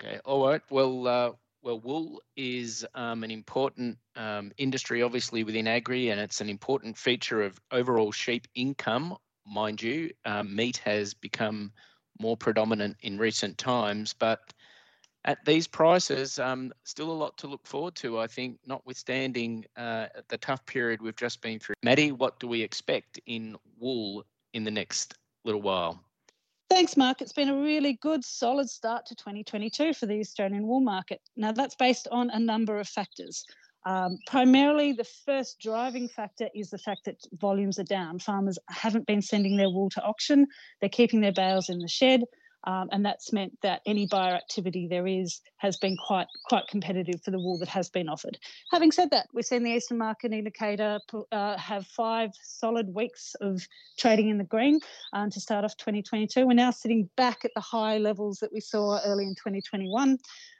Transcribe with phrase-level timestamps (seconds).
[0.00, 0.20] Okay.
[0.24, 0.62] All right.
[0.70, 6.40] Well, uh, well, wool is um, an important um, industry, obviously within agri, and it's
[6.40, 9.16] an important feature of overall sheep income.
[9.44, 11.72] Mind you, um, meat has become
[12.20, 14.52] more predominant in recent times, but
[15.24, 20.06] at these prices, um, still a lot to look forward to, I think, notwithstanding uh,
[20.28, 21.74] the tough period we've just been through.
[21.82, 26.07] Maddy, what do we expect in wool in the next little while?
[26.78, 27.20] Thanks, Mark.
[27.20, 31.20] It's been a really good, solid start to 2022 for the Australian wool market.
[31.36, 33.44] Now, that's based on a number of factors.
[33.84, 38.20] Um, primarily, the first driving factor is the fact that volumes are down.
[38.20, 40.46] Farmers haven't been sending their wool to auction,
[40.80, 42.22] they're keeping their bales in the shed.
[42.68, 47.22] Um, and that's meant that any buyer activity there is has been quite quite competitive
[47.22, 48.38] for the wool that has been offered.
[48.70, 51.00] Having said that, we've seen the Eastern Market Indicator
[51.32, 54.80] uh, have five solid weeks of trading in the green
[55.14, 56.46] um, to start off 2022.
[56.46, 60.18] We're now sitting back at the high levels that we saw early in 2021,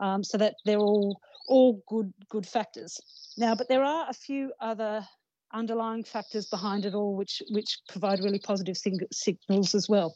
[0.00, 2.98] um, so that they're all all good good factors.
[3.36, 5.06] Now, but there are a few other
[5.52, 10.14] underlying factors behind it all, which which provide really positive sing- signals as well.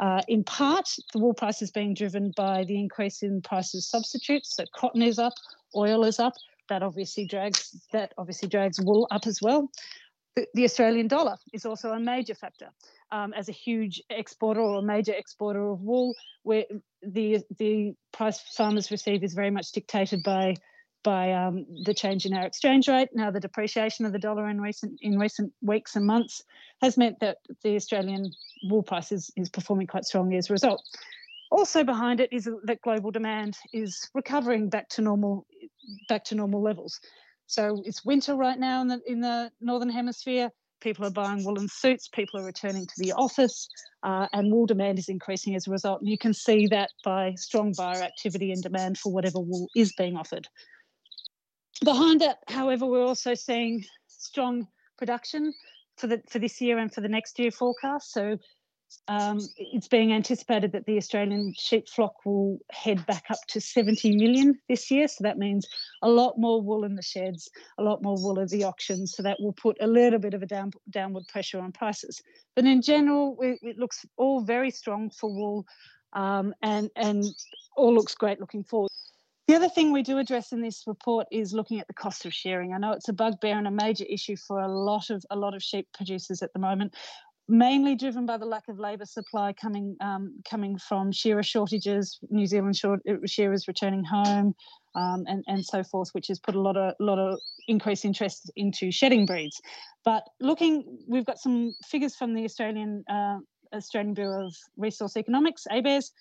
[0.00, 4.00] Uh, in part, the wool price is being driven by the increase in prices of
[4.00, 4.54] substitutes.
[4.56, 5.34] So cotton is up,
[5.74, 6.34] oil is up.
[6.68, 9.70] That obviously drags that obviously drags wool up as well.
[10.36, 12.68] The, the Australian dollar is also a major factor.
[13.10, 16.64] Um, as a huge exporter or a major exporter of wool, where
[17.02, 20.56] the the price farmers receive is very much dictated by
[21.02, 23.08] by um, the change in our exchange rate.
[23.14, 26.42] Now, the depreciation of the dollar in recent in recent weeks and months
[26.82, 28.30] has meant that the Australian
[28.64, 30.82] wool price is, is performing quite strongly as a result.
[31.50, 35.46] Also behind it is that global demand is recovering back to normal
[36.08, 37.00] back to normal levels.
[37.46, 40.50] So it's winter right now in the in the northern hemisphere.
[40.80, 42.06] People are buying woolen suits.
[42.06, 43.68] People are returning to the office,
[44.04, 46.00] uh, and wool demand is increasing as a result.
[46.00, 49.92] And you can see that by strong buyer activity and demand for whatever wool is
[49.94, 50.46] being offered.
[51.84, 55.52] Behind that, however, we're also seeing strong production
[55.96, 58.12] for the for this year and for the next year forecast.
[58.12, 58.38] So
[59.06, 64.16] um, it's being anticipated that the Australian sheep flock will head back up to 70
[64.16, 65.08] million this year.
[65.08, 65.66] So that means
[66.02, 69.14] a lot more wool in the sheds, a lot more wool at the auctions.
[69.14, 72.22] So that will put a little bit of a down, downward pressure on prices.
[72.56, 75.66] But in general, it, it looks all very strong for wool
[76.14, 77.24] um, and, and
[77.76, 78.90] all looks great looking forward.
[79.48, 82.34] The other thing we do address in this report is looking at the cost of
[82.34, 82.74] shearing.
[82.74, 85.54] I know it's a bugbear and a major issue for a lot of a lot
[85.54, 86.94] of sheep producers at the moment,
[87.48, 92.44] mainly driven by the lack of labour supply coming um, coming from shearer shortages, New
[92.44, 94.54] Zealand short, uh, shearers returning home,
[94.94, 98.50] um, and and so forth, which has put a lot of lot of increased interest
[98.54, 99.62] into shedding breeds.
[100.04, 103.38] But looking, we've got some figures from the Australian uh,
[103.74, 106.12] Australian Bureau of Resource Economics, ABARES,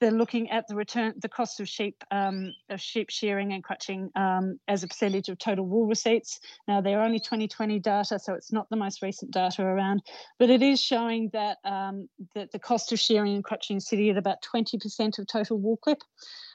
[0.00, 4.10] they're looking at the return, the cost of sheep, um, of sheep shearing and crutching
[4.14, 6.40] um, as a percentage of total wool receipts.
[6.68, 10.02] Now they're only 2020 data, so it's not the most recent data around,
[10.38, 14.10] but it is showing that um, that the cost of shearing and crutching is sitting
[14.10, 16.02] at about 20% of total wool clip.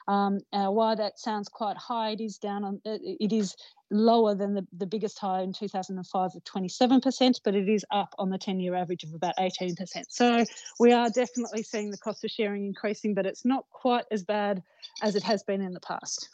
[0.08, 3.56] Um, uh, while that sounds quite high, it is down on it is
[3.90, 8.30] lower than the, the biggest high in 2005 of 27%, but it is up on
[8.30, 9.76] the 10 year average of about 18%.
[10.08, 10.44] So
[10.80, 14.62] we are definitely seeing the cost of shearing increasing, but it's not quite as bad
[15.02, 16.28] as it has been in the past.